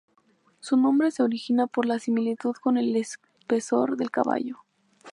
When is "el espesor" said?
2.77-3.97